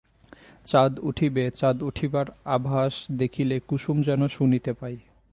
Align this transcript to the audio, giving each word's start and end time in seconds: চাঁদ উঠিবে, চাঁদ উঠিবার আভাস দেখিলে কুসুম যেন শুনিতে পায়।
চাঁদ 0.67 0.93
উঠিবে, 0.99 1.43
চাঁদ 1.51 1.77
উঠিবার 1.83 2.27
আভাস 2.45 2.93
দেখিলে 3.11 3.55
কুসুম 3.67 3.97
যেন 4.01 4.21
শুনিতে 4.27 4.71
পায়। 4.73 4.97